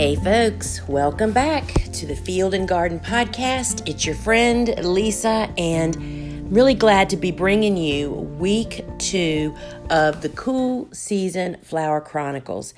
[0.00, 3.86] Hey, folks, welcome back to the Field and Garden Podcast.
[3.86, 9.54] It's your friend Lisa, and I'm really glad to be bringing you week two
[9.90, 12.72] of the Cool Season Flower Chronicles.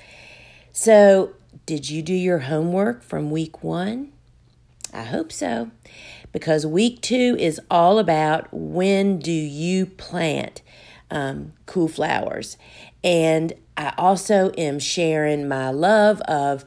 [0.73, 1.31] So,
[1.65, 4.11] did you do your homework from week one?
[4.93, 5.71] I hope so,
[6.33, 10.61] because week two is all about when do you plant
[11.09, 12.57] um, cool flowers.
[13.01, 16.65] And I also am sharing my love of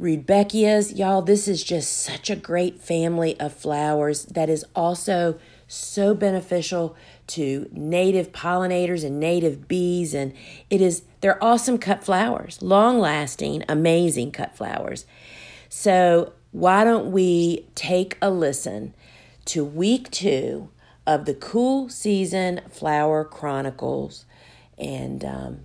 [0.00, 0.96] Rudbeckias.
[0.96, 6.96] Y'all, this is just such a great family of flowers that is also so beneficial
[7.26, 10.14] to native pollinators and native bees.
[10.14, 10.32] And
[10.70, 15.04] it is, they're awesome cut flowers, long lasting, amazing cut flowers.
[15.68, 18.94] So, why don't we take a listen
[19.44, 20.68] to week two
[21.06, 24.24] of the Cool Season Flower Chronicles?
[24.76, 25.60] And um,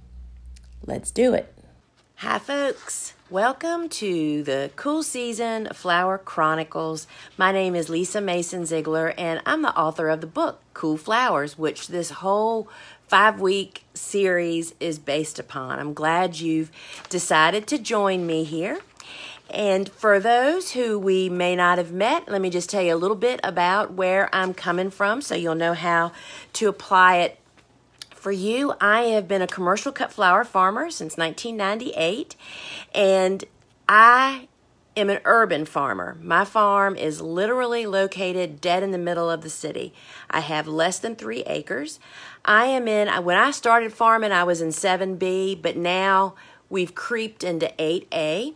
[0.85, 1.51] let's do it.
[2.17, 3.13] Hi, folks.
[3.35, 7.05] Welcome to the Cool Season Flower Chronicles.
[7.37, 11.57] My name is Lisa Mason Ziegler, and I'm the author of the book Cool Flowers,
[11.57, 12.69] which this whole
[13.09, 15.79] five week series is based upon.
[15.79, 16.71] I'm glad you've
[17.09, 18.79] decided to join me here.
[19.49, 22.95] And for those who we may not have met, let me just tell you a
[22.95, 26.13] little bit about where I'm coming from so you'll know how
[26.53, 27.37] to apply it
[28.25, 32.35] for you, I have been a commercial cut flower farmer since 1998,
[32.95, 33.43] and
[33.87, 34.47] I
[34.97, 36.17] am an urban farmer.
[36.19, 39.93] My farm is literally located dead in the middle of the city.
[40.27, 41.99] I have less than three acres.
[42.43, 46.33] I am in, when I started farming, I was in 7B, but now
[46.67, 48.55] we've creeped into 8A.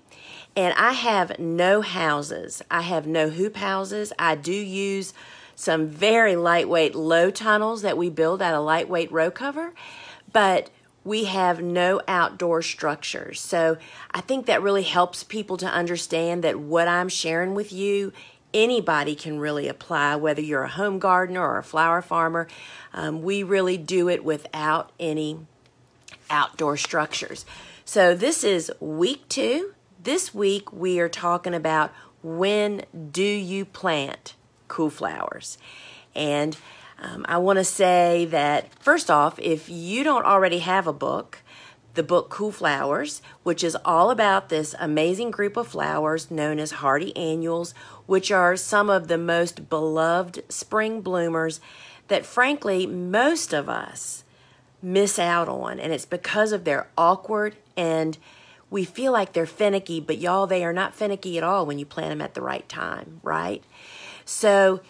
[0.55, 2.63] And I have no houses.
[2.71, 4.11] I have no hoop houses.
[4.17, 5.13] I do use
[5.59, 9.73] some very lightweight low tunnels that we build out of lightweight row cover,
[10.31, 10.69] but
[11.03, 13.41] we have no outdoor structures.
[13.41, 13.77] So
[14.11, 18.13] I think that really helps people to understand that what I'm sharing with you,
[18.53, 22.47] anybody can really apply, whether you're a home gardener or a flower farmer.
[22.93, 25.39] Um, we really do it without any
[26.29, 27.45] outdoor structures.
[27.83, 29.73] So this is week two.
[30.01, 31.91] This week we are talking about
[32.23, 34.35] when do you plant?
[34.69, 35.57] Cool flowers.
[36.15, 36.55] And
[37.01, 41.39] um, I want to say that, first off, if you don't already have a book,
[41.95, 46.71] the book Cool Flowers, which is all about this amazing group of flowers known as
[46.71, 47.73] hardy annuals,
[48.05, 51.59] which are some of the most beloved spring bloomers
[52.07, 54.23] that, frankly, most of us
[54.81, 55.79] miss out on.
[55.79, 58.17] And it's because of their awkward and
[58.69, 61.85] we feel like they're finicky, but y'all, they are not finicky at all when you
[61.85, 63.63] plant them at the right time, right?
[64.29, 64.81] So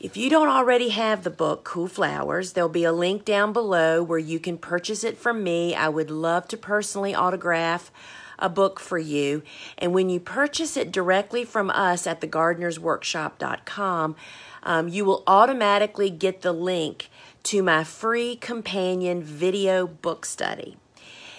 [0.00, 4.02] if you don't already have the book, Cool Flowers, there'll be a link down below
[4.02, 5.72] where you can purchase it from me.
[5.72, 7.92] I would love to personally autograph
[8.40, 9.44] a book for you.
[9.78, 14.16] And when you purchase it directly from us at thegardenersworkshop.com,
[14.64, 17.08] um, you will automatically get the link
[17.44, 20.76] to my free companion video book study.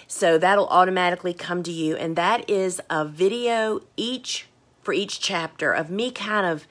[0.08, 1.94] So that'll automatically come to you.
[1.94, 4.46] And that is a video each
[4.82, 6.66] for each chapter of me kind of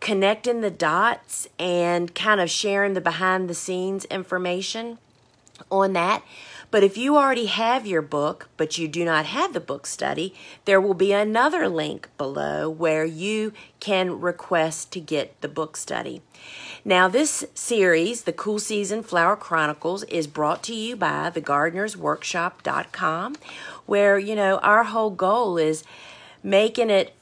[0.00, 4.98] connecting the dots and kind of sharing the behind the scenes information
[5.70, 6.22] on that.
[6.70, 10.34] But if you already have your book, but you do not have the book study,
[10.66, 16.20] there will be another link below where you can request to get the book study.
[16.84, 23.36] Now, this series, the Cool Season Flower Chronicles, is brought to you by thegardenersworkshop.com,
[23.86, 25.84] where, you know, our whole goal is
[26.42, 27.14] making it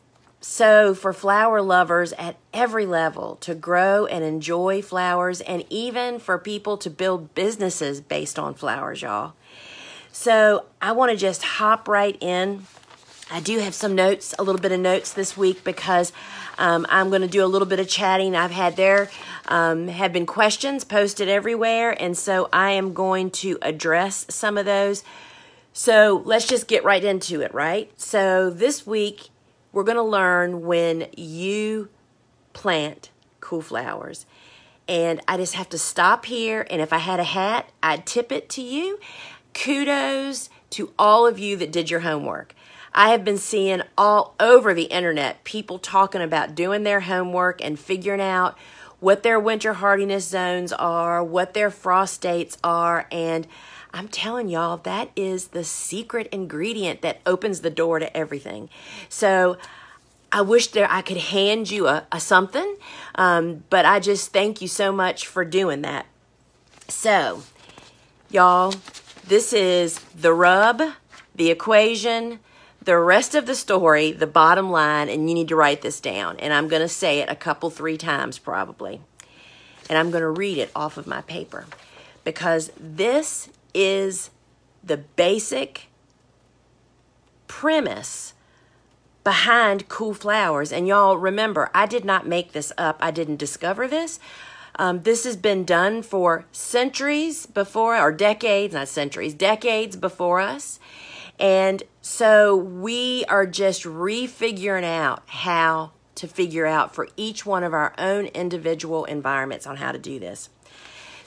[0.49, 6.39] so, for flower lovers at every level to grow and enjoy flowers, and even for
[6.39, 9.35] people to build businesses based on flowers, y'all.
[10.13, 12.63] So, I want to just hop right in.
[13.29, 16.13] I do have some notes, a little bit of notes this week because
[16.59, 18.37] um, I'm going to do a little bit of chatting.
[18.37, 19.11] I've had there
[19.49, 24.65] um, have been questions posted everywhere, and so I am going to address some of
[24.65, 25.03] those.
[25.73, 27.91] So let's just get right into it, right?
[28.01, 29.31] So this week
[29.77, 31.91] we're going to learn when you
[32.55, 34.25] plant cool flowers.
[34.89, 36.67] And I just have to stop here.
[36.71, 38.99] And if I had a hat, I'd tip it to you.
[39.53, 42.55] Kudos to all of you that did your homework.
[42.95, 47.79] I have been seeing all over the internet people talking about doing their homework and
[47.79, 48.57] figuring out
[48.99, 53.47] what their winter hardiness zones are, what their frost dates are, and
[53.97, 58.69] I'm telling y'all, that is the secret ingredient that opens the door to everything.
[59.09, 59.57] So
[60.31, 62.77] I wish there I could hand you a, a something,
[63.15, 66.05] um, but I just thank you so much for doing that.
[66.89, 67.43] So,
[68.31, 68.75] y'all,
[69.27, 70.83] this is the rub,
[71.35, 72.41] the equation,
[72.83, 76.37] the rest of the story, the bottom line, and you need to write this down.
[76.39, 79.01] And I'm going to say it a couple, three times probably.
[79.89, 81.65] And I'm going to read it off of my paper
[82.25, 84.31] because this is
[84.83, 85.89] the basic
[87.47, 88.33] premise
[89.23, 90.73] behind Cool Flowers.
[90.73, 94.19] And y'all remember, I did not make this up, I didn't discover this.
[94.79, 100.79] Um, this has been done for centuries before, or decades, not centuries, decades before us.
[101.39, 107.75] And so we are just refiguring out how to figure out for each one of
[107.75, 110.49] our own individual environments on how to do this.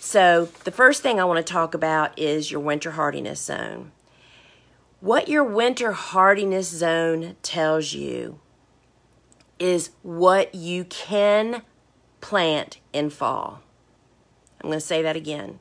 [0.01, 3.91] So, the first thing I want to talk about is your winter hardiness zone.
[5.01, 8.39] What your winter hardiness zone tells you
[9.59, 11.63] is what you can
[12.21, 13.61] plant in fall.
[14.61, 15.59] I'm going to say that again.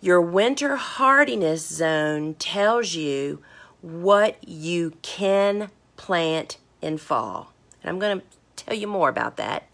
[0.00, 3.42] Your winter hardiness zone tells you
[3.82, 7.52] what you can plant in fall.
[7.82, 8.26] And I'm going to
[8.56, 9.68] tell you more about that.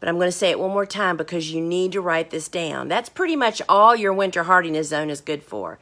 [0.00, 2.48] But I'm going to say it one more time because you need to write this
[2.48, 2.88] down.
[2.88, 5.78] That's pretty much all your winter hardiness zone is good for.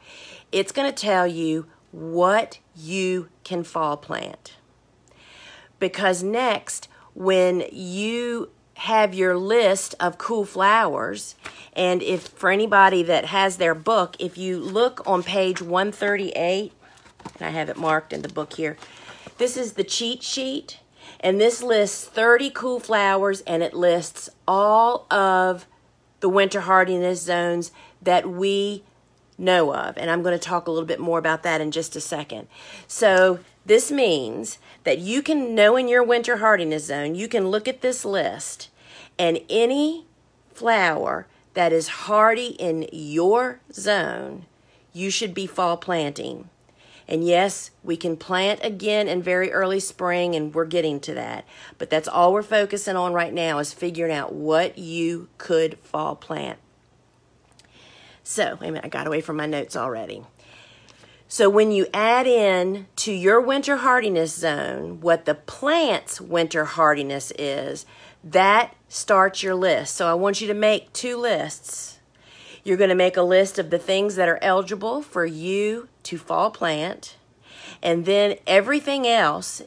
[0.51, 4.55] It's going to tell you what you can fall plant.
[5.79, 8.49] Because next, when you
[8.79, 11.35] have your list of cool flowers.
[11.73, 16.71] And if for anybody that has their book, if you look on page 138,
[17.35, 18.77] and I have it marked in the book here,
[19.37, 20.79] this is the cheat sheet.
[21.19, 25.65] And this lists 30 cool flowers and it lists all of
[26.19, 27.71] the winter hardiness zones
[28.01, 28.83] that we
[29.37, 29.97] know of.
[29.97, 32.47] And I'm going to talk a little bit more about that in just a second.
[32.87, 37.67] So this means that you can know in your winter hardiness zone, you can look
[37.67, 38.69] at this list
[39.17, 40.05] and any
[40.53, 44.45] flower that is hardy in your zone,
[44.93, 46.49] you should be fall planting.
[47.09, 51.43] And yes, we can plant again in very early spring, and we're getting to that.
[51.79, 56.15] But that's all we're focusing on right now is figuring out what you could fall
[56.15, 56.59] plant.
[58.23, 60.23] So, wait a minute, I got away from my notes already.
[61.31, 67.31] So when you add in to your winter hardiness zone what the plant's winter hardiness
[67.37, 67.85] is,
[68.23, 69.95] that starts your list.
[69.95, 71.99] So I want you to make two lists.
[72.63, 76.17] You're going to make a list of the things that are eligible for you to
[76.17, 77.17] fall plant,
[77.83, 79.61] and then everything else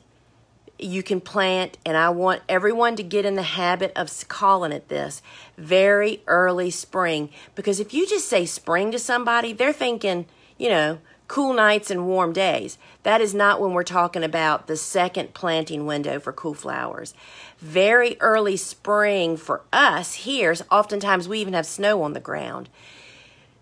[0.76, 4.88] you can plant, and I want everyone to get in the habit of calling it
[4.88, 5.22] this
[5.56, 7.30] very early spring.
[7.54, 10.26] Because if you just say spring to somebody, they're thinking,
[10.58, 10.98] you know,
[11.28, 12.76] cool nights and warm days.
[13.04, 17.14] That is not when we're talking about the second planting window for cool flowers.
[17.58, 22.68] Very early spring for us here, oftentimes we even have snow on the ground.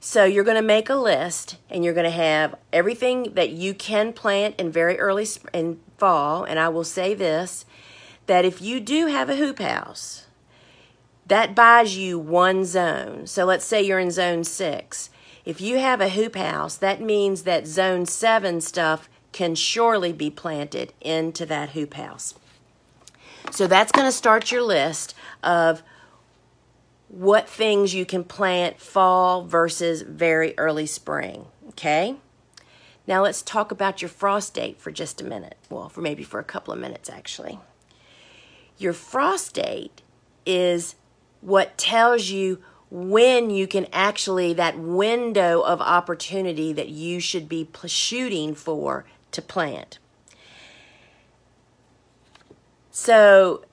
[0.03, 3.75] So you're going to make a list and you're going to have everything that you
[3.75, 6.43] can plant in very early in fall.
[6.43, 7.67] And I will say this
[8.27, 10.27] that if you do have a hoop house,
[11.27, 13.27] that buys you one zone.
[13.27, 15.11] So let's say you're in zone six.
[15.45, 20.31] If you have a hoop house, that means that zone seven stuff can surely be
[20.31, 22.35] planted into that hoop house.
[23.51, 25.83] So that's going to start your list of
[27.11, 31.47] what things you can plant fall versus very early spring.
[31.71, 32.15] Okay?
[33.05, 35.57] Now let's talk about your frost date for just a minute.
[35.69, 37.59] Well, for maybe for a couple of minutes actually.
[38.79, 40.03] Your frost date
[40.47, 40.95] is
[41.41, 47.69] what tells you when you can actually that window of opportunity that you should be
[47.87, 49.99] shooting for to plant.
[52.93, 53.65] So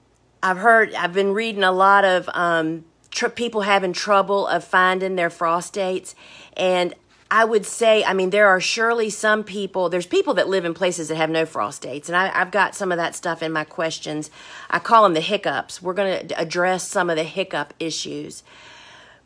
[0.41, 5.15] I've heard, I've been reading a lot of um, tr- people having trouble of finding
[5.15, 6.15] their frost dates.
[6.55, 6.93] And
[7.29, 10.73] I would say, I mean, there are surely some people, there's people that live in
[10.73, 12.07] places that have no frost dates.
[12.07, 14.31] And I, have got some of that stuff in my questions.
[14.69, 15.81] I call them the hiccups.
[15.81, 18.43] We're going to address some of the hiccup issues.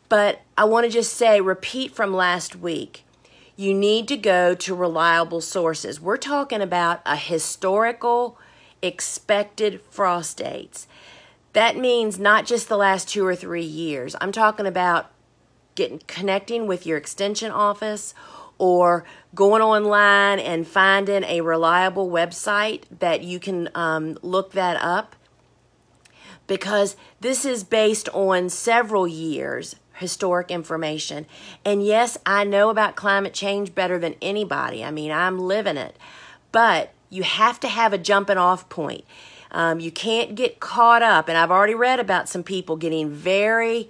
[0.08, 3.04] But I want to just say, repeat from last week
[3.56, 6.00] you need to go to reliable sources.
[6.00, 8.38] We're talking about a historical
[8.80, 10.86] expected frost dates.
[11.52, 14.16] That means not just the last two or three years.
[14.20, 15.10] I'm talking about
[15.74, 18.14] getting connecting with your extension office
[18.58, 19.04] or
[19.34, 25.16] going online and finding a reliable website that you can um, look that up
[26.46, 31.26] because this is based on several years historic information.
[31.64, 34.84] And yes, I know about climate change better than anybody.
[34.84, 35.96] I mean, I'm living it.
[36.50, 39.04] But you have to have a jumping off point.
[39.52, 41.28] Um, you can't get caught up.
[41.28, 43.88] And I've already read about some people getting very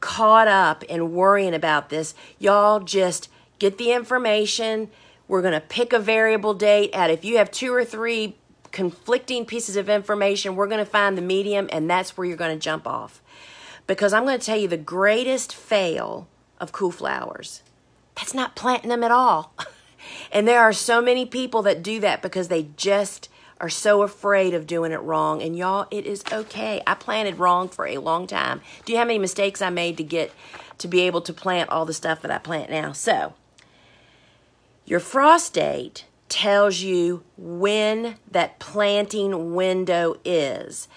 [0.00, 2.14] caught up in worrying about this.
[2.38, 3.28] Y'all just
[3.58, 4.90] get the information.
[5.28, 7.10] We're going to pick a variable date out.
[7.10, 8.36] If you have two or three
[8.70, 12.56] conflicting pieces of information, we're going to find the medium, and that's where you're going
[12.56, 13.22] to jump off.
[13.86, 16.28] Because I'm going to tell you the greatest fail
[16.58, 17.62] of cool flowers.
[18.14, 19.54] That's not planting them at all.
[20.32, 23.28] and there are so many people that do that because they just
[23.62, 25.40] are so afraid of doing it wrong.
[25.40, 26.82] And y'all, it is okay.
[26.84, 28.60] I planted wrong for a long time.
[28.84, 30.32] Do you how many mistakes I made to get
[30.78, 32.90] to be able to plant all the stuff that I plant now?
[32.90, 33.34] So,
[34.84, 40.88] your frost date tells you when that planting window is.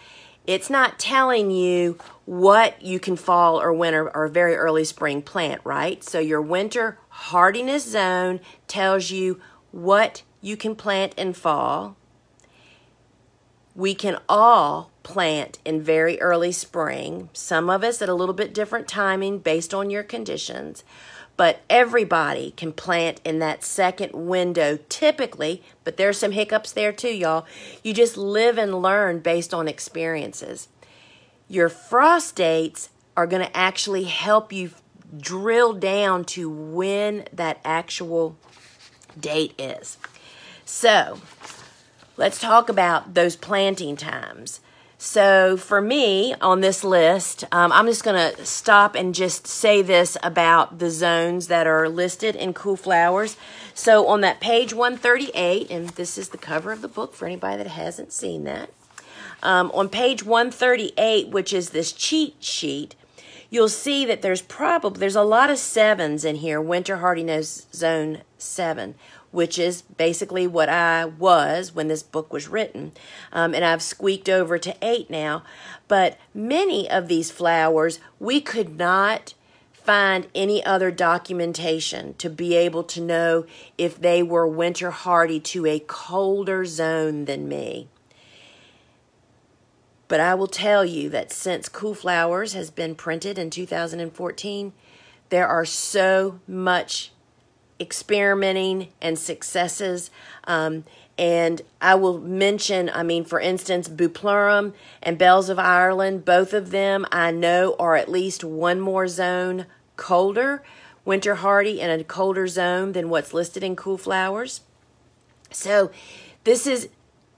[0.48, 5.62] It's not telling you what you can fall or winter or very early spring plant,
[5.64, 6.04] right?
[6.04, 9.40] So your winter hardiness zone tells you
[9.72, 11.98] what you can plant in fall
[13.76, 18.54] we can all plant in very early spring, some of us at a little bit
[18.54, 20.84] different timing based on your conditions,
[21.38, 27.14] but everybody can plant in that second window typically, but there's some hiccups there too,
[27.14, 27.46] y'all.
[27.84, 30.70] You just live and learn based on experiences.
[31.50, 34.72] Your frost dates are going to actually help you
[35.18, 38.38] drill down to when that actual
[39.20, 39.98] date is.
[40.66, 41.20] So,
[42.18, 44.60] let's talk about those planting times.
[44.98, 49.82] So, for me on this list, um, I'm just going to stop and just say
[49.82, 53.36] this about the zones that are listed in Cool Flowers.
[53.74, 57.58] So, on that page 138, and this is the cover of the book for anybody
[57.58, 58.70] that hasn't seen that.
[59.44, 62.96] Um, on page 138, which is this cheat sheet,
[63.50, 66.62] you'll see that there's probably there's a lot of sevens in here.
[66.62, 68.96] Winter hardiness zone seven
[69.36, 72.94] which is basically what I was when this book was written.
[73.34, 75.44] Um, and I've squeaked over to eight now.
[75.90, 79.34] But many of these flowers, we could not
[79.74, 83.46] find any other documentation to be able to know
[83.78, 87.90] if they were winter hardy to a colder zone than me.
[90.08, 94.72] But I will tell you that since Cool Flowers has been printed in 2014,
[95.30, 97.12] there are so much
[97.80, 100.10] experimenting and successes.
[100.46, 100.86] Um,
[101.18, 106.72] and I will mention, I mean, for instance, Bupleurum and Bells of Ireland, both of
[106.72, 109.66] them I know are at least one more zone
[109.96, 110.62] colder,
[111.06, 114.62] winter hardy in a colder zone than what's listed in Cool Flowers.
[115.52, 115.92] So
[116.44, 116.90] this is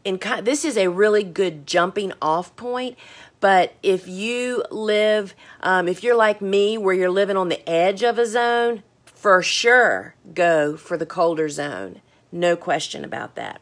[0.03, 2.97] in this is a really good jumping off point.
[3.39, 8.01] But if you live, um, if you're like me, where you're living on the edge
[8.01, 8.81] of a zone,
[9.17, 12.01] for sure go for the colder zone.
[12.31, 13.59] No question about that.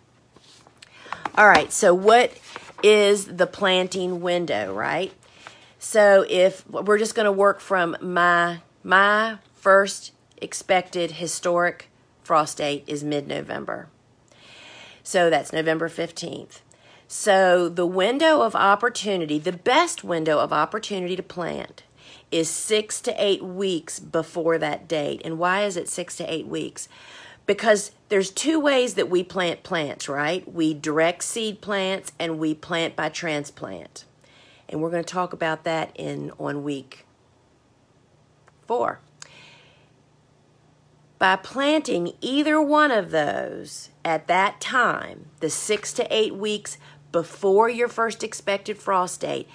[1.35, 2.33] All right, so what
[2.83, 5.13] is the planting window, right?
[5.79, 11.89] So if we're just going to work from my my first expected historic
[12.23, 13.87] frost date is mid-November.
[15.03, 16.59] So that's November 15th.
[17.07, 21.83] So the window of opportunity, the best window of opportunity to plant
[22.35, 25.21] is six to eight weeks before that date.
[25.23, 26.89] And why is it six to eight weeks?
[27.45, 30.45] Because there's two ways that we plant plants, right?
[30.51, 34.03] We direct seed plants and we plant by transplant.
[34.67, 37.05] And we're going to talk about that in on week
[38.67, 38.99] four.
[41.17, 46.77] By planting either one of those at that time, the six to eight weeks
[47.13, 49.47] before your first expected frost date,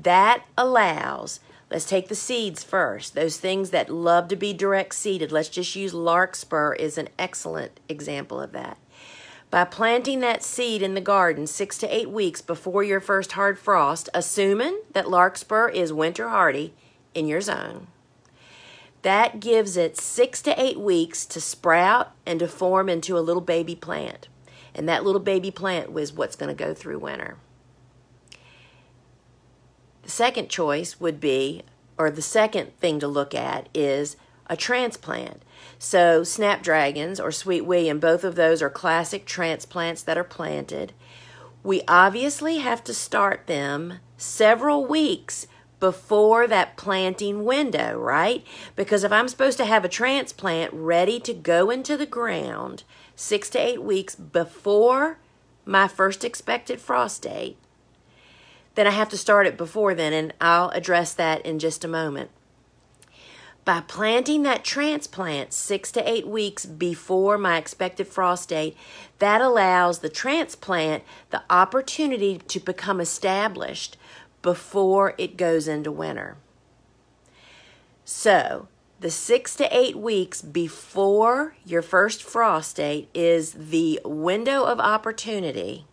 [0.00, 3.14] that allows Let's take the seeds first.
[3.14, 5.30] Those things that love to be direct seeded.
[5.30, 8.78] Let's just use larkspur is an excellent example of that.
[9.50, 13.58] By planting that seed in the garden six to eight weeks before your first hard
[13.58, 16.74] frost, assuming that larkspur is winter hardy
[17.14, 17.88] in your zone,
[19.02, 23.42] that gives it six to eight weeks to sprout and to form into a little
[23.42, 24.28] baby plant.
[24.74, 27.36] And that little baby plant was what's going to go through winter.
[30.08, 31.64] The second choice would be,
[31.98, 35.42] or the second thing to look at is a transplant.
[35.78, 40.94] So, snapdragons or sweet William, both of those are classic transplants that are planted.
[41.62, 45.46] We obviously have to start them several weeks
[45.78, 48.46] before that planting window, right?
[48.76, 52.82] Because if I'm supposed to have a transplant ready to go into the ground
[53.14, 55.18] six to eight weeks before
[55.66, 57.58] my first expected frost date,
[58.78, 61.88] then I have to start it before then, and I'll address that in just a
[61.88, 62.30] moment.
[63.64, 68.76] By planting that transplant six to eight weeks before my expected frost date,
[69.18, 73.96] that allows the transplant the opportunity to become established
[74.42, 76.36] before it goes into winter.
[78.04, 78.68] So,
[79.00, 85.84] the six to eight weeks before your first frost date is the window of opportunity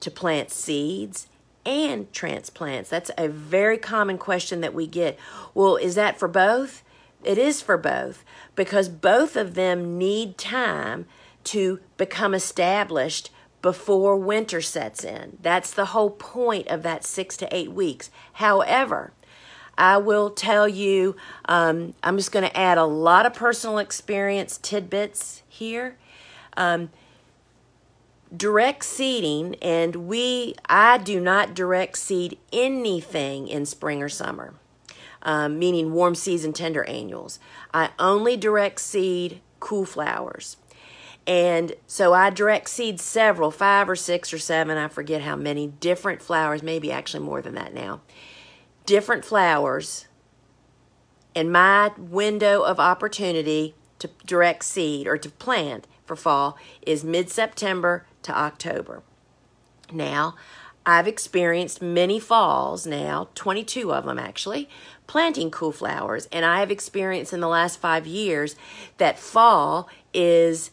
[0.00, 1.26] to plant seeds
[1.68, 2.88] and transplants.
[2.88, 5.18] That's a very common question that we get.
[5.52, 6.82] Well, is that for both?
[7.22, 8.24] It is for both
[8.56, 11.06] because both of them need time
[11.44, 15.36] to become established before winter sets in.
[15.42, 18.10] That's the whole point of that six to eight weeks.
[18.34, 19.12] However,
[19.76, 24.58] I will tell you, um, I'm just going to add a lot of personal experience
[24.58, 25.98] tidbits here.
[26.56, 26.90] Um,
[28.36, 34.54] direct seeding, and we, I do not direct seed anything in spring or summer,
[35.22, 37.38] um, meaning warm season tender annuals.
[37.72, 40.56] I only direct seed cool flowers.
[41.26, 45.66] And so I direct seed several, five or six or seven, I forget how many
[45.66, 48.00] different flowers, maybe actually more than that now
[48.88, 50.06] different flowers,
[51.34, 57.28] and my window of opportunity to direct seed or to plant for fall is mid
[57.28, 59.02] September to October.
[59.92, 60.34] Now,
[60.84, 64.68] I've experienced many falls now, 22 of them actually,
[65.06, 66.26] planting cool flowers.
[66.32, 68.56] And I have experienced in the last five years
[68.96, 70.70] that fall is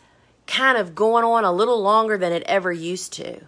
[0.48, 3.42] kind of going on a little longer than it ever used to.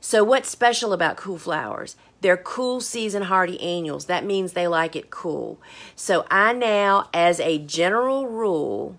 [0.00, 1.96] So, what's special about cool flowers?
[2.20, 4.06] They're cool season hardy annuals.
[4.06, 5.60] That means they like it cool.
[5.94, 8.98] So I now, as a general rule,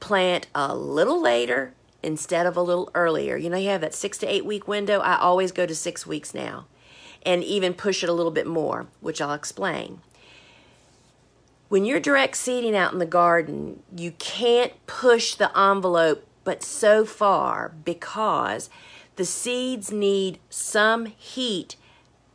[0.00, 3.36] plant a little later instead of a little earlier.
[3.36, 5.00] You know, you have that six to eight week window.
[5.00, 6.66] I always go to six weeks now
[7.24, 10.00] and even push it a little bit more, which I'll explain.
[11.68, 17.04] When you're direct seeding out in the garden, you can't push the envelope but so
[17.04, 18.68] far because
[19.16, 21.76] the seeds need some heat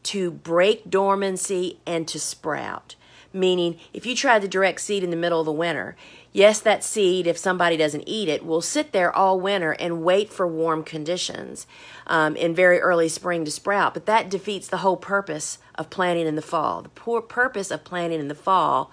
[0.03, 2.95] to break dormancy and to sprout.
[3.33, 5.95] Meaning, if you try the direct seed in the middle of the winter,
[6.31, 10.31] yes, that seed, if somebody doesn't eat it, will sit there all winter and wait
[10.31, 11.67] for warm conditions
[12.07, 13.93] um, in very early spring to sprout.
[13.93, 16.81] But that defeats the whole purpose of planting in the fall.
[16.81, 18.91] The poor purpose of planting in the fall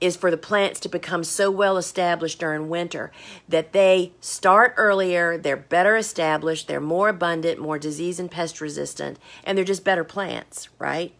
[0.00, 3.10] is for the plants to become so well established during winter
[3.48, 9.18] that they start earlier, they're better established, they're more abundant, more disease and pest resistant,
[9.44, 11.12] and they're just better plants, right?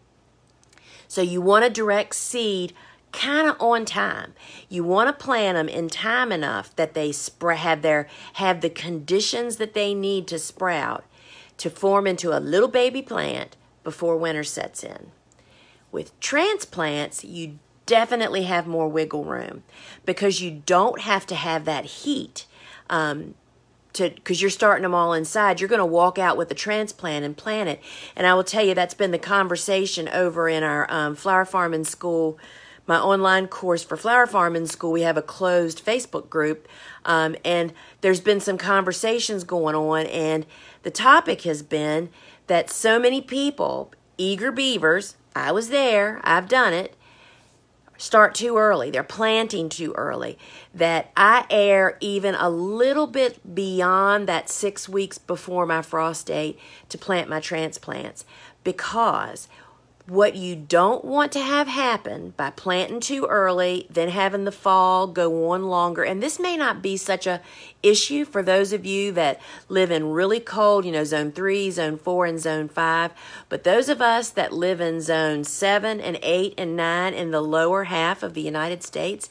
[1.09, 2.71] So you want to direct seed
[3.11, 4.33] kind of on time.
[4.69, 8.69] You want to plant them in time enough that they sp- have their have the
[8.69, 11.03] conditions that they need to sprout
[11.57, 15.11] to form into a little baby plant before winter sets in.
[15.91, 19.63] With transplants, you definitely have more wiggle room
[20.05, 22.45] because you don't have to have that heat
[22.87, 23.33] um,
[23.93, 25.59] to because you're starting them all inside.
[25.59, 27.81] You're going to walk out with a transplant and plant it.
[28.15, 31.85] And I will tell you that's been the conversation over in our um, flower farming
[31.85, 32.37] school.
[32.85, 36.67] My online course for flower farming school, we have a closed Facebook group,
[37.05, 37.71] um, and
[38.01, 40.43] there's been some conversations going on, and
[40.81, 42.09] the topic has been
[42.47, 46.95] that so many people, eager beavers, I was there, I've done it,
[47.99, 48.89] start too early.
[48.89, 50.39] They're planting too early.
[50.73, 56.57] That I err even a little bit beyond that six weeks before my frost date
[56.87, 58.25] to plant my transplants
[58.63, 59.47] because
[60.09, 65.07] what you don't want to have happen by planting too early, then having the fall
[65.07, 66.03] go on longer.
[66.03, 67.41] And this may not be such a
[67.83, 71.97] issue for those of you that live in really cold, you know, zone 3, zone
[71.97, 73.11] 4 and zone 5,
[73.49, 77.41] but those of us that live in zone 7 and 8 and 9 in the
[77.41, 79.29] lower half of the United States,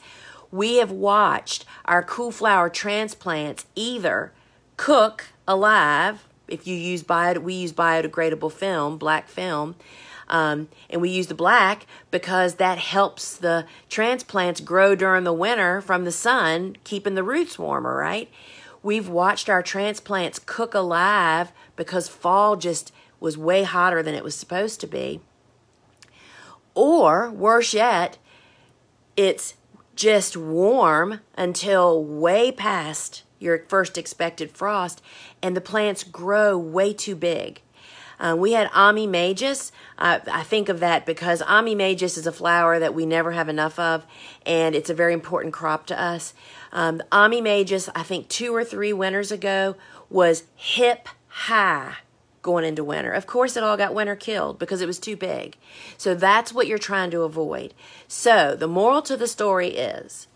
[0.51, 4.31] we have watched our cool flower transplants either
[4.77, 9.75] cook alive if you use bio we use biodegradable film, black film,
[10.29, 15.81] um, and we use the black because that helps the transplants grow during the winter
[15.81, 18.29] from the sun, keeping the roots warmer, right?
[18.81, 24.35] We've watched our transplants cook alive because fall just was way hotter than it was
[24.35, 25.21] supposed to be.
[26.73, 28.17] Or, worse yet,
[29.17, 29.55] it's
[29.95, 35.01] just warm until way past your first expected frost,
[35.41, 37.61] and the plants grow way too big.
[38.19, 39.71] Uh, we had Ammi majus.
[39.97, 43.49] Uh, I think of that because Ammi majus is a flower that we never have
[43.49, 44.05] enough of,
[44.45, 46.33] and it's a very important crop to us.
[46.71, 49.75] Um, Ammi majus, I think two or three winters ago,
[50.09, 51.95] was hip high
[52.41, 53.11] going into winter.
[53.11, 55.57] Of course, it all got winter killed because it was too big.
[55.97, 57.73] So that's what you're trying to avoid.
[58.07, 60.27] So the moral to the story is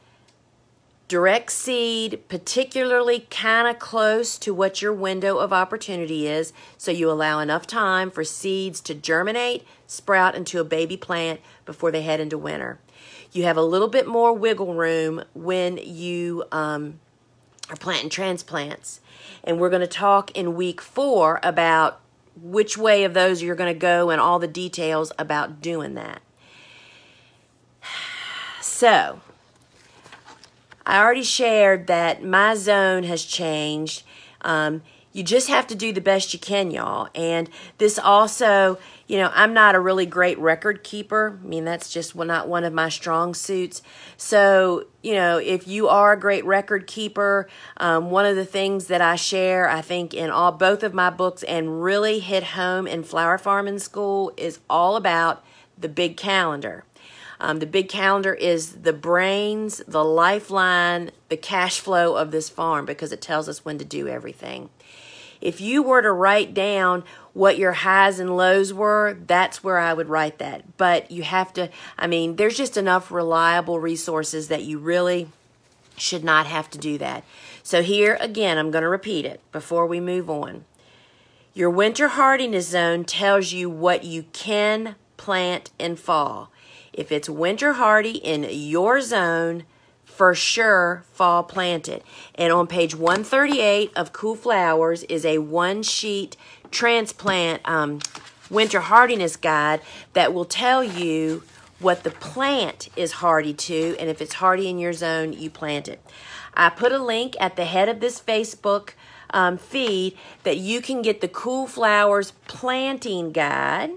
[1.07, 7.09] direct seed, particularly kind of close to what your window of opportunity is, so you
[7.11, 12.19] allow enough time for seeds to germinate, sprout into a baby plant before they head
[12.19, 12.79] into winter.
[13.31, 16.99] you have a little bit more wiggle room when you um,
[17.69, 18.99] are planting transplants.
[19.43, 21.99] And we're going to talk in week four about
[22.35, 26.21] which way of those you're going to go and all the details about doing that.
[28.61, 29.21] So,
[30.93, 34.03] I already shared that my zone has changed.
[34.41, 37.09] Um, you just have to do the best you can, y'all.
[37.15, 38.77] And this also,
[39.07, 41.39] you know, I'm not a really great record keeper.
[41.43, 43.81] I mean, that's just not one of my strong suits.
[44.17, 48.85] So, you know, if you are a great record keeper, um, one of the things
[48.85, 52.85] that I share, I think, in all both of my books and really hit home
[52.85, 55.43] in Flower Farming School is all about
[55.75, 56.83] the big calendar.
[57.43, 62.85] Um, the big calendar is the brains, the lifeline, the cash flow of this farm
[62.85, 64.69] because it tells us when to do everything.
[65.41, 67.03] If you were to write down
[67.33, 70.77] what your highs and lows were, that's where I would write that.
[70.77, 75.27] But you have to, I mean, there's just enough reliable resources that you really
[75.97, 77.25] should not have to do that.
[77.61, 80.63] So, here again, I'm going to repeat it before we move on.
[81.53, 86.52] Your winter hardiness zone tells you what you can plant in fall.
[86.93, 89.63] If it's winter hardy in your zone,
[90.13, 92.03] for sure fall planted.
[92.35, 96.37] And on page 138 of Cool Flowers is a one sheet
[96.69, 97.99] transplant um,
[98.49, 99.81] winter hardiness guide
[100.13, 101.43] that will tell you
[101.79, 105.87] what the plant is hardy to, and if it's hardy in your zone, you plant
[105.87, 105.99] it.
[106.53, 108.91] I put a link at the head of this Facebook
[109.31, 113.91] um, feed that you can get the Cool Flowers planting guide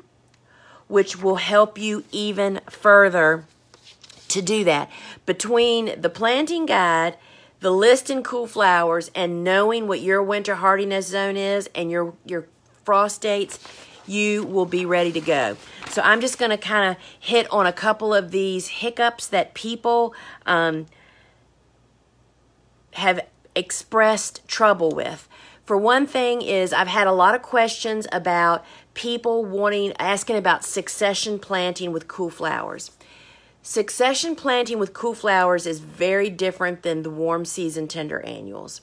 [0.89, 3.45] which will help you even further
[4.29, 4.91] to do that.
[5.25, 7.17] Between the planting guide,
[7.61, 12.15] the list in cool flowers, and knowing what your winter hardiness zone is and your,
[12.25, 12.47] your
[12.85, 13.59] frost dates,
[14.07, 15.57] you will be ready to go.
[15.89, 19.55] So I'm just going to kind of hit on a couple of these hiccups that
[19.55, 20.87] people um,
[22.93, 23.21] have
[23.55, 25.29] expressed trouble with.
[25.65, 28.65] For one thing is I've had a lot of questions about
[28.97, 32.91] people wanting asking about succession planting with cool flowers.
[33.63, 38.81] Succession planting with cool flowers is very different than the warm season tender annuals.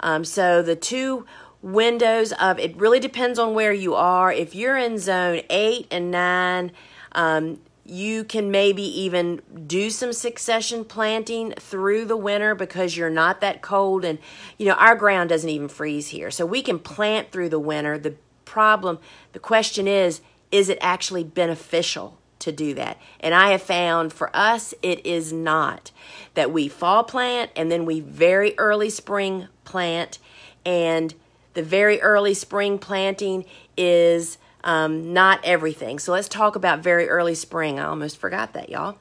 [0.00, 1.26] Um, so the two
[1.62, 4.32] windows of it really depends on where you are.
[4.32, 6.70] If you're in zone eight and nine,
[7.12, 13.40] um, you can maybe even do some succession planting through the winter because you're not
[13.40, 14.18] that cold and
[14.58, 17.96] you know our ground doesn't even freeze here so we can plant through the winter
[17.96, 18.16] the
[18.56, 18.98] problem
[19.34, 24.34] the question is is it actually beneficial to do that and i have found for
[24.34, 25.90] us it is not
[26.32, 30.18] that we fall plant and then we very early spring plant
[30.64, 31.14] and
[31.52, 33.44] the very early spring planting
[33.76, 35.98] is um, not everything.
[35.98, 37.78] So let's talk about very early spring.
[37.78, 38.98] I almost forgot that, y'all.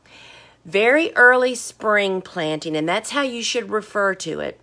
[0.64, 4.60] Very early spring planting, and that's how you should refer to it,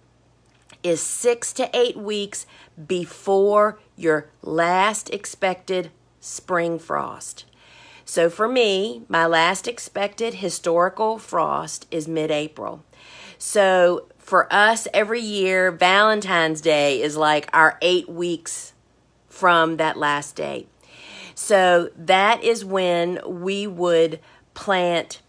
[0.83, 2.47] is six to eight weeks
[2.87, 7.45] before your last expected spring frost.
[8.05, 12.85] So for me, my last expected historical frost is mid April.
[13.39, 18.73] So for us, every year, Valentine's Day is like our eight weeks
[19.29, 20.69] from that last date.
[21.35, 24.21] So that is when we would
[24.55, 25.21] plant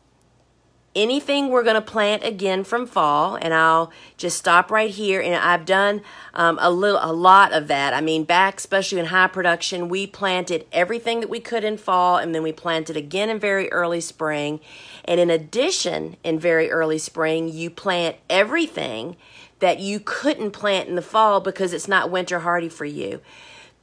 [0.95, 5.35] anything we're going to plant again from fall and i'll just stop right here and
[5.35, 6.01] i've done
[6.33, 10.05] um, a little a lot of that i mean back especially in high production we
[10.05, 14.01] planted everything that we could in fall and then we planted again in very early
[14.01, 14.59] spring
[15.05, 19.15] and in addition in very early spring you plant everything
[19.59, 23.19] that you couldn't plant in the fall because it's not winter hardy for you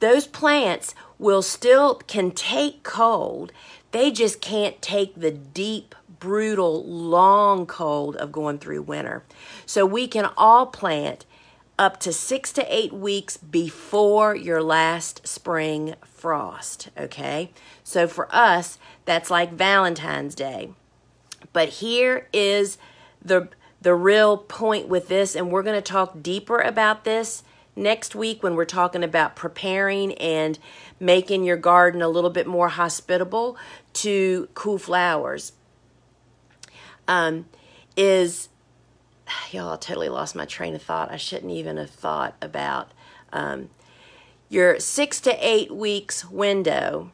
[0.01, 3.53] those plants will still can take cold.
[3.91, 9.23] They just can't take the deep, brutal, long cold of going through winter.
[9.65, 11.25] So we can all plant
[11.77, 16.89] up to six to eight weeks before your last spring frost.
[16.97, 17.51] Okay,
[17.83, 20.71] so for us, that's like Valentine's Day.
[21.53, 22.77] But here is
[23.23, 23.49] the
[23.81, 27.43] the real point with this, and we're going to talk deeper about this
[27.75, 30.59] next week when we're talking about preparing and
[30.99, 33.57] making your garden a little bit more hospitable
[33.93, 35.53] to cool flowers
[37.07, 37.45] um,
[37.95, 38.49] is
[39.51, 41.11] y'all I totally lost my train of thought.
[41.11, 42.91] I shouldn't even have thought about
[43.31, 43.69] um,
[44.49, 47.11] your six to eight weeks window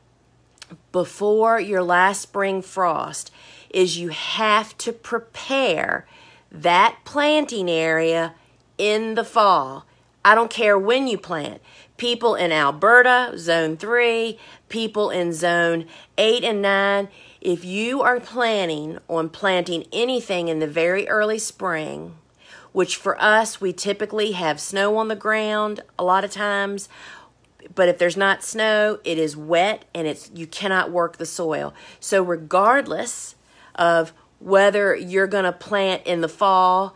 [0.92, 3.32] before your last spring frost
[3.70, 6.08] is you have to prepare
[6.52, 8.34] that planting area
[8.78, 9.86] in the fall
[10.24, 11.62] I don't care when you plant.
[11.98, 14.38] People in Alberta, zone three,
[14.70, 15.86] people in zone
[16.18, 17.08] eight and nine,
[17.42, 22.16] if you are planning on planting anything in the very early spring,
[22.72, 26.90] which for us, we typically have snow on the ground a lot of times.
[27.74, 31.74] But if there's not snow, it is wet and it's you cannot work the soil.
[32.00, 33.36] So regardless
[33.76, 36.94] of whether you're going to plant in the fall,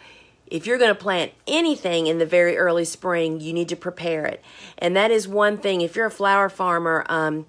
[0.51, 4.25] if you're going to plant anything in the very early spring, you need to prepare
[4.25, 4.43] it.
[4.77, 5.81] And that is one thing.
[5.81, 7.47] If you're a flower farmer, um,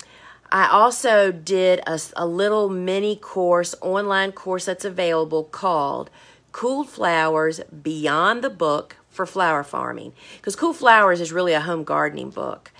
[0.52, 6.10] I also did a, a little mini course, online course that's available called
[6.52, 10.12] Cool Flowers Beyond the Book for Flower Farming.
[10.36, 12.70] Because Cool Flowers is really a home gardening book.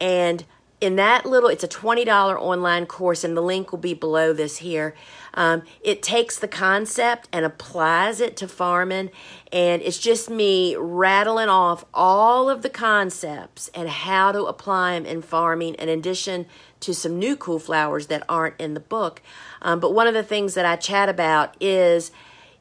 [0.00, 0.44] And
[0.84, 2.06] in that little, it's a $20
[2.38, 4.94] online course, and the link will be below this here.
[5.32, 9.10] Um, it takes the concept and applies it to farming,
[9.50, 15.06] and it's just me rattling off all of the concepts and how to apply them
[15.06, 16.46] in farming, in addition
[16.80, 19.22] to some new cool flowers that aren't in the book.
[19.62, 22.12] Um, but one of the things that I chat about is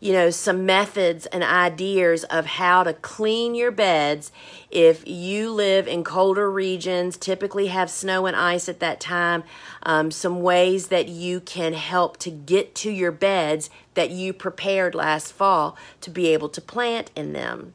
[0.03, 4.33] you know, some methods and ideas of how to clean your beds
[4.69, 9.45] if you live in colder regions, typically have snow and ice at that time,
[9.83, 14.93] um, some ways that you can help to get to your beds that you prepared
[14.93, 17.73] last fall to be able to plant in them.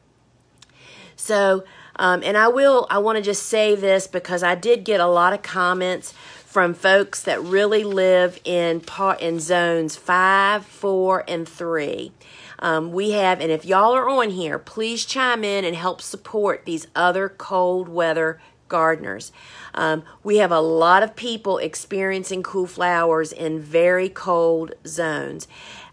[1.17, 1.65] So,
[1.97, 5.07] um, and I will, I want to just say this because I did get a
[5.07, 6.13] lot of comments
[6.49, 12.11] from folks that really live in part in zones five, four, and three.
[12.59, 16.65] Um, we have, and if y'all are on here, please chime in and help support
[16.65, 19.31] these other cold weather gardeners.
[19.75, 25.49] Um, we have a lot of people experiencing cool flowers in very cold zones.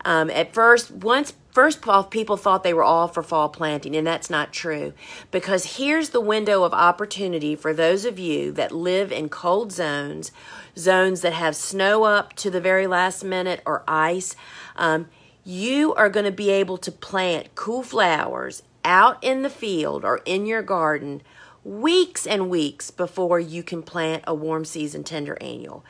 [0.06, 4.06] Um, at first, once first off, people thought they were all for fall planting, and
[4.06, 4.94] that's not true.
[5.32, 10.32] Because here's the window of opportunity for those of you that live in cold zones,
[10.78, 14.36] zones that have snow up to the very last minute or ice.
[14.76, 15.08] Um,
[15.44, 20.22] you are going to be able to plant cool flowers out in the field or
[20.26, 21.24] in your garden
[21.64, 25.84] weeks and weeks before you can plant a warm season tender annual.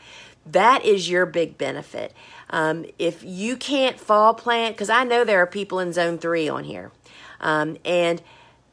[0.46, 2.14] That is your big benefit.
[2.56, 6.48] Um, if you can't fall plant, because I know there are people in zone three
[6.48, 6.94] on here,
[7.42, 8.22] um, and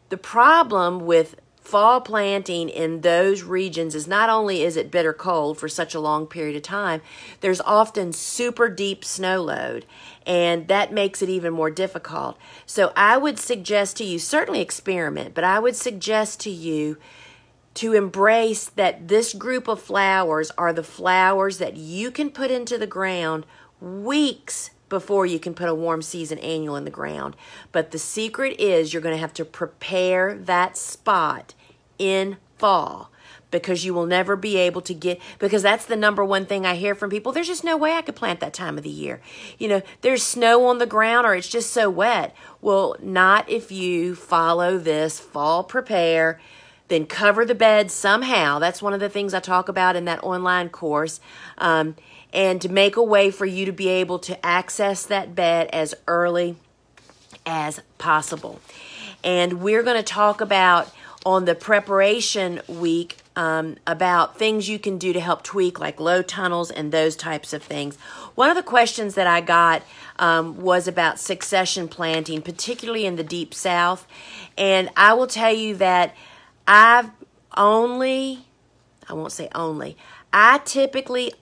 [0.08, 5.58] the problem with fall planting in those regions is not only is it bitter cold
[5.58, 7.02] for such a long period of time,
[7.40, 9.84] there's often super deep snow load,
[10.24, 12.38] and that makes it even more difficult.
[12.64, 16.98] So I would suggest to you, certainly experiment, but I would suggest to you
[17.74, 22.78] to embrace that this group of flowers are the flowers that you can put into
[22.78, 23.44] the ground
[23.82, 27.34] weeks before you can put a warm season annual in the ground.
[27.72, 31.54] But the secret is you're going to have to prepare that spot
[31.98, 33.10] in fall
[33.50, 36.74] because you will never be able to get because that's the number one thing I
[36.74, 37.32] hear from people.
[37.32, 39.20] There's just no way I could plant that time of the year.
[39.58, 42.34] You know, there's snow on the ground or it's just so wet.
[42.60, 46.40] Well, not if you follow this fall prepare,
[46.88, 48.58] then cover the bed somehow.
[48.58, 51.20] That's one of the things I talk about in that online course.
[51.58, 51.96] Um,
[52.32, 55.94] and to make a way for you to be able to access that bed as
[56.06, 56.56] early
[57.44, 58.60] as possible.
[59.24, 60.92] And we're going to talk about
[61.24, 66.22] on the preparation week um, about things you can do to help tweak, like low
[66.22, 67.96] tunnels and those types of things.
[68.34, 69.82] One of the questions that I got
[70.18, 74.06] um, was about succession planting, particularly in the deep south.
[74.58, 76.14] And I will tell you that
[76.66, 77.10] I've
[77.56, 78.44] only,
[79.08, 79.96] I won't say only,
[80.32, 81.32] I typically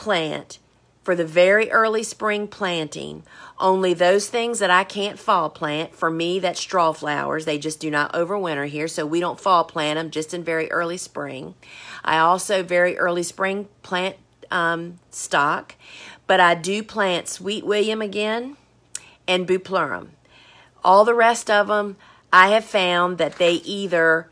[0.00, 0.58] plant
[1.02, 3.22] for the very early spring planting
[3.58, 5.94] only those things that I can't fall plant.
[5.94, 7.44] For me, that's straw flowers.
[7.44, 10.70] They just do not overwinter here, so we don't fall plant them just in very
[10.70, 11.54] early spring.
[12.02, 14.16] I also very early spring plant
[14.50, 15.74] um, stock,
[16.26, 18.56] but I do plant Sweet William again
[19.28, 20.08] and Bupleurum.
[20.82, 21.98] All the rest of them,
[22.32, 24.30] I have found that they either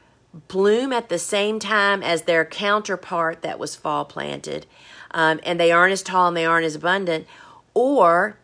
[0.48, 4.66] bloom at the same time as their counterpart that was fall planted,
[5.12, 7.26] um, and they aren't as tall and they aren't as abundant,
[7.74, 8.36] or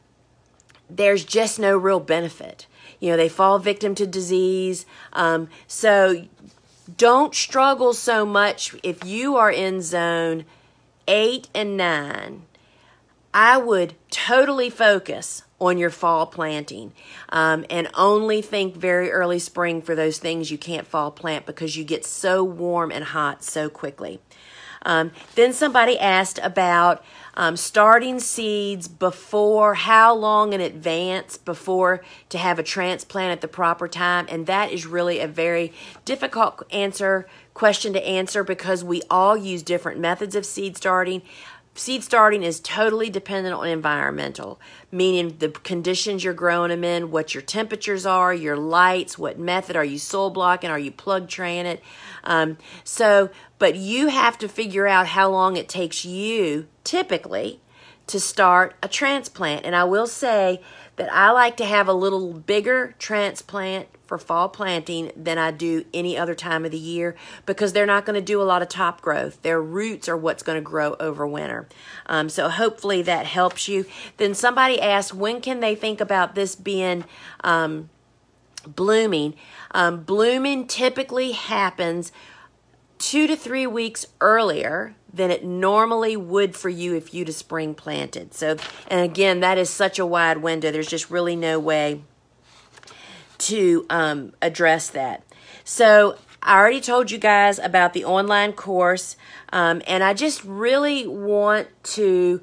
[0.89, 2.67] there's just no real benefit.
[3.01, 4.87] You know, they fall victim to disease.
[5.13, 6.27] Um, so
[6.97, 10.45] don't struggle so much if you are in zone
[11.07, 12.43] eight and nine.
[13.33, 16.93] I would totally focus on your fall planting
[17.31, 21.77] um, and only think very early spring for those things you can't fall plant because
[21.77, 24.21] you get so warm and hot so quickly.
[24.85, 27.05] Um, then somebody asked about
[27.37, 33.49] um, starting seeds before how long in advance before to have a transplant at the
[33.49, 35.73] proper time, and that is really a very
[36.05, 41.23] difficult answer question to answer because we all use different methods of seed starting.
[41.75, 44.61] Seed starting is totally dependent on environmental,
[44.93, 49.77] meaning the conditions you're growing them in, what your temperatures are, your lights, what method
[49.77, 51.83] are you soil blocking, are you plug traying it.
[52.23, 57.61] Um, so, but you have to figure out how long it takes you typically
[58.07, 59.65] to start a transplant.
[59.65, 60.61] And I will say
[60.97, 65.85] that I like to have a little bigger transplant for fall planting than I do
[65.95, 68.69] any other time of the year because they're not going to do a lot of
[68.69, 69.41] top growth.
[69.43, 71.67] Their roots are what's going to grow over winter.
[72.07, 73.87] Um, so hopefully that helps you.
[74.19, 77.05] Then somebody asked, when can they think about this being
[77.43, 77.89] um,
[78.67, 79.35] blooming?
[79.71, 82.13] Um, blooming typically happens
[82.99, 87.75] two to three weeks earlier than it normally would for you if you'd have spring
[87.75, 88.35] planted.
[88.35, 88.57] So,
[88.89, 90.73] and again, that is such a wide window.
[90.73, 92.03] There's just really no way
[93.39, 95.23] to um, address that.
[95.63, 99.17] So, I already told you guys about the online course,
[99.51, 102.43] um, and I just really want to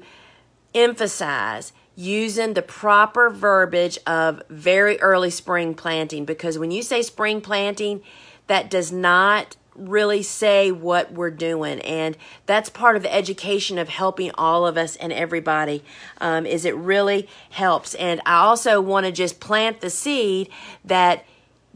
[0.74, 7.40] emphasize using the proper verbiage of very early spring planting because when you say spring
[7.40, 8.02] planting,
[8.48, 11.80] that does not really say what we're doing.
[11.80, 15.82] And that's part of the education of helping all of us and everybody
[16.20, 17.94] um, is it really helps.
[17.94, 20.48] And i also want to just plant the seed
[20.84, 21.24] that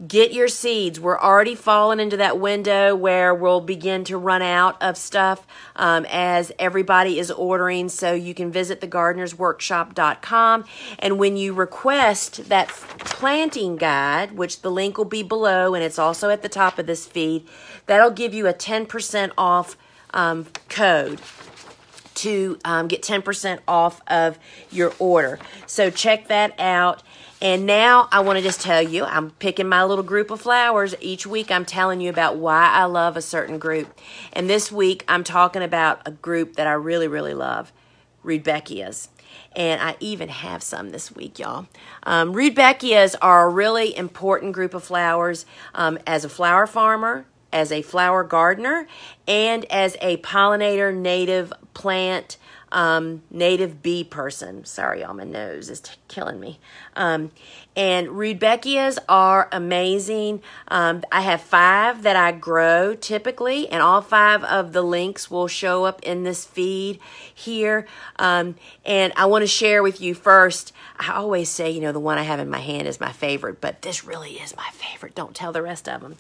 [0.07, 1.01] Get your seeds.
[1.01, 6.05] We're already falling into that window where we'll begin to run out of stuff um,
[6.11, 7.89] as everybody is ordering.
[7.89, 10.65] So you can visit thegardenersworkshop.com.
[10.99, 15.99] And when you request that planting guide, which the link will be below and it's
[15.99, 17.47] also at the top of this feed,
[17.87, 19.79] that'll give you a 10% off
[20.13, 21.23] um, code
[22.17, 24.39] to um, get 10% off of
[24.71, 25.39] your order.
[25.67, 27.03] So check that out.
[27.43, 30.95] And now I want to just tell you, I'm picking my little group of flowers.
[31.01, 33.99] Each week I'm telling you about why I love a certain group.
[34.33, 37.73] And this week I'm talking about a group that I really, really love,
[38.25, 39.09] Rudbeckias.
[39.55, 41.67] And I even have some this week, y'all.
[42.05, 45.45] Um, Rudbeckias are a really important group of flowers
[45.75, 48.87] um, as a flower farmer, as a flower gardener,
[49.27, 52.37] and as a pollinator native plant
[52.73, 54.65] um, native bee person.
[54.65, 56.59] Sorry, y'all, my nose is t- killing me.
[56.95, 57.31] Um,
[57.77, 60.43] and Rudbeckias are amazing.
[60.69, 65.49] Um, I have five that I grow typically, and all five of the links will
[65.49, 66.99] show up in this feed
[67.33, 67.87] here.
[68.19, 70.73] Um, and I want to share with you first.
[70.99, 73.61] I always say, you know, the one I have in my hand is my favorite,
[73.61, 75.15] but this really is my favorite.
[75.15, 76.17] Don't tell the rest of them.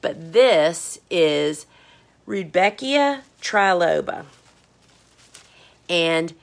[0.00, 1.66] But this is
[2.26, 4.24] Rudbeckia triloba.
[5.88, 6.34] And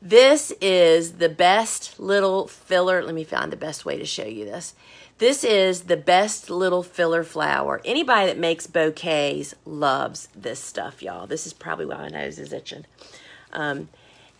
[0.00, 3.02] this is the best little filler.
[3.02, 4.74] Let me find the best way to show you this.
[5.18, 7.80] This is the best little filler flower.
[7.84, 11.26] Anybody that makes bouquets loves this stuff, y'all.
[11.26, 12.84] This is probably why my nose is itching.
[13.52, 13.88] Um,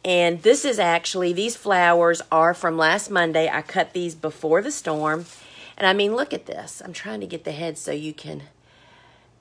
[0.05, 3.49] and this is actually, these flowers are from last Monday.
[3.49, 5.27] I cut these before the storm.
[5.79, 6.83] And I mean, look at this.
[6.85, 8.43] I'm trying to get the head so you can,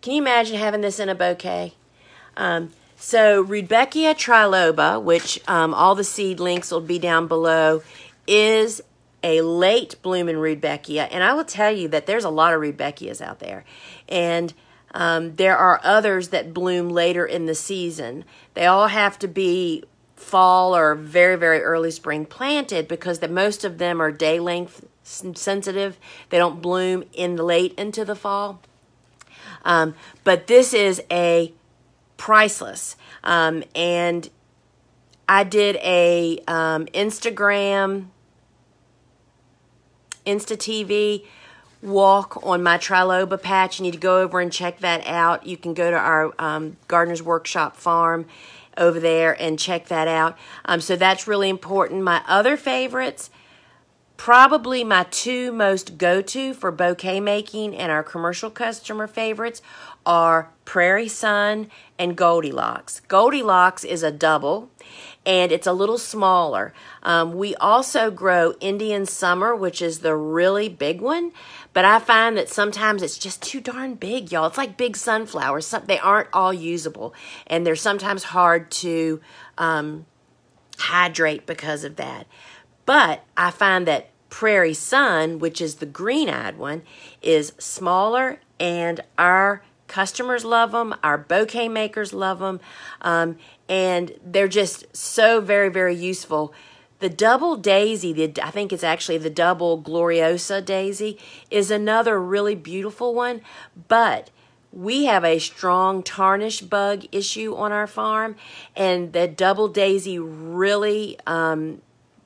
[0.04, 1.74] can you imagine having this in a bouquet?
[2.36, 7.82] Um, so Rudbeckia triloba, which um, all the seed links will be down below,
[8.28, 8.82] is
[9.24, 11.08] a late blooming Rudbeckia.
[11.10, 13.64] And I will tell you that there's a lot of Rudbeckias out there.
[14.10, 14.54] And
[14.94, 18.26] um, there are others that bloom later in the season.
[18.56, 19.86] They all have to be
[20.18, 24.86] fall or very, very early spring planted because the, most of them are day length
[25.04, 25.98] sensitive.
[26.30, 28.60] They don't bloom in late into the fall.
[29.66, 31.54] Um, but this is a
[32.18, 32.96] priceless.
[33.24, 34.30] Um, and
[35.28, 38.08] I did a um, Instagram,
[40.26, 41.26] Insta TV
[41.82, 43.80] walk on my triloba patch.
[43.80, 45.46] You need to go over and check that out.
[45.46, 48.26] You can go to our um, Gardener's Workshop farm
[48.78, 50.38] over there and check that out.
[50.66, 52.04] Um, so that's really important.
[52.04, 53.30] My other favorites
[54.24, 59.62] Probably my two most go to for bouquet making and our commercial customer favorites
[60.06, 63.02] are Prairie Sun and Goldilocks.
[63.10, 64.70] Goldilocks is a double
[65.26, 66.74] and it's a little smaller.
[67.04, 71.34] Um, we also grow Indian Summer, which is the really big one,
[71.74, 74.48] but I find that sometimes it's just too darn big, y'all.
[74.48, 75.68] It's like big sunflowers.
[75.68, 77.14] Some, they aren't all usable,
[77.46, 79.20] and they're sometimes hard to
[79.58, 80.06] um,
[80.78, 82.26] hydrate because of that.
[82.86, 86.82] But I find that Prairie Sun, which is the green eyed one,
[87.22, 92.60] is smaller and our customers love them, our bouquet makers love them,
[93.02, 93.38] um,
[93.70, 96.52] and they're just so very, very useful.
[96.98, 101.20] The double daisy, the, I think it's actually the double gloriosa daisy,
[101.52, 103.42] is another really beautiful one,
[103.88, 104.32] but
[104.72, 108.36] we have a strong tarnish bug issue on our farm,
[108.76, 111.84] and the double daisy really um,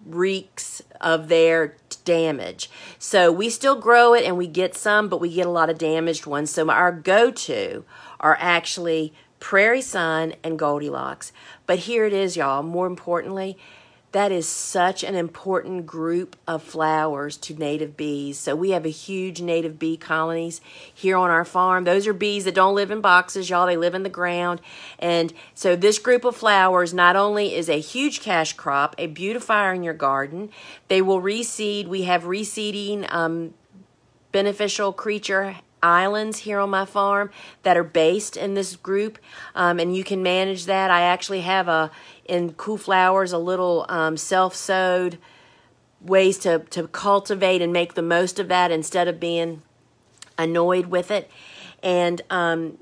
[0.08, 1.76] reeks of their
[2.08, 2.72] damage.
[2.98, 5.78] So we still grow it and we get some, but we get a lot of
[5.78, 6.50] damaged ones.
[6.50, 7.84] So our go to
[8.20, 11.32] are actually Prairie Sun and Goldilocks.
[11.68, 12.64] But here it is, y'all.
[12.64, 13.58] More importantly,
[14.14, 18.40] that is such an important group of flowers to native bees.
[18.40, 20.62] So we have a huge native bee colonies
[20.94, 21.84] here on our farm.
[21.84, 23.68] Those are bees that don't live in boxes, y'all.
[23.68, 24.62] They live in the ground.
[24.98, 29.74] And so this group of flowers not only is a huge cash crop, a beautifier
[29.74, 30.50] in your garden,
[30.88, 31.88] they will reseed.
[31.88, 33.54] We have reseeding um,
[34.32, 37.30] beneficial creature islands here on my farm
[37.64, 39.20] that are based in this group
[39.54, 41.92] um, and you can manage that i actually have a
[42.28, 45.18] in cool flowers a little um, self-sowed
[46.02, 49.62] ways to, to cultivate and make the most of that instead of being
[50.38, 51.30] annoyed with it
[51.82, 52.78] and um,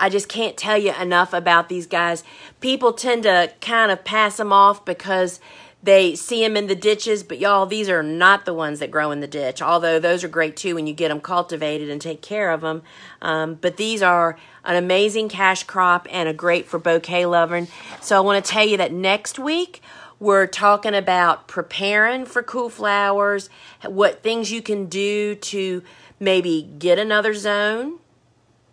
[0.00, 2.24] I just can't tell you enough about these guys.
[2.60, 5.40] People tend to kind of pass them off because
[5.82, 9.10] they see them in the ditches, but y'all, these are not the ones that grow
[9.10, 12.20] in the ditch, although those are great too when you get them cultivated and take
[12.20, 12.82] care of them.
[13.22, 17.68] Um, but these are an amazing cash crop and a great for bouquet loving.
[18.02, 19.80] So I want to tell you that next week,
[20.18, 23.48] we're talking about preparing for cool flowers,
[23.82, 25.82] what things you can do to
[26.18, 28.00] maybe get another zone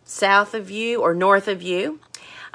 [0.03, 1.99] south of you or north of you.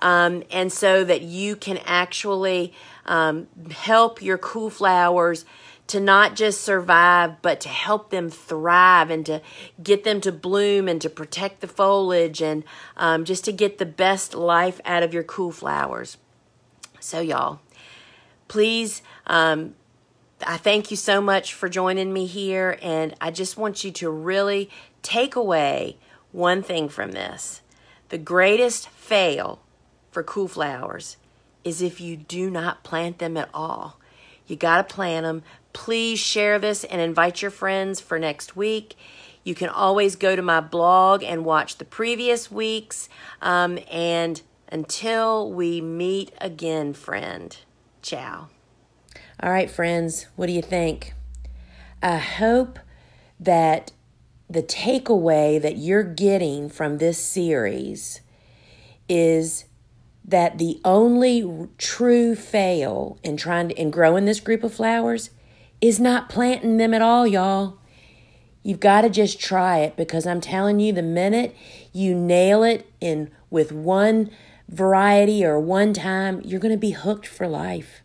[0.00, 2.74] Um, and so that you can actually
[3.07, 5.44] um, help your cool flowers
[5.88, 9.42] to not just survive, but to help them thrive and to
[9.82, 12.64] get them to bloom and to protect the foliage and
[12.96, 16.16] um, just to get the best life out of your cool flowers.
[17.00, 17.61] So, y'all,
[18.48, 19.74] please, um,
[20.46, 24.11] I thank you so much for joining me here, and I just want you to
[24.11, 24.70] really
[25.03, 25.98] take away
[26.30, 27.61] one thing from this.
[28.09, 29.61] The greatest fail
[30.11, 31.16] for cool flowers
[31.64, 33.98] is if you do not plant them at all.
[34.46, 35.42] You got to plant them.
[35.72, 38.96] Please share this and invite your friends for next week.
[39.44, 43.08] You can always go to my blog and watch the previous weeks.
[43.40, 44.40] Um, and
[44.70, 47.56] until we meet again, friend,
[48.02, 48.48] ciao.
[49.42, 51.14] All right, friends, what do you think?
[52.02, 52.78] I hope
[53.40, 53.92] that
[54.48, 58.20] the takeaway that you're getting from this series
[59.08, 59.64] is
[60.24, 65.30] that the only true fail in trying to in growing this group of flowers
[65.80, 67.78] is not planting them at all, y'all.
[68.62, 71.56] You've got to just try it because I'm telling you, the minute
[71.92, 74.30] you nail it in with one
[74.68, 78.02] variety or one time, you're going to be hooked for life.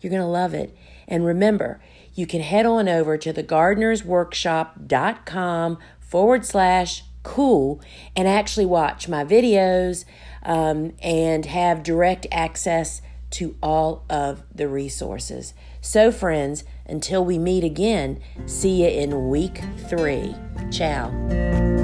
[0.00, 0.74] You're going to love it.
[1.06, 1.82] And remember,
[2.14, 7.80] you can head on over to thegardenersworkshop.com forward slash cool
[8.16, 10.04] and actually watch my videos
[10.42, 15.54] um, and have direct access to all of the resources.
[15.80, 20.34] So, friends, until we meet again, see you in week three.
[20.70, 21.79] Ciao.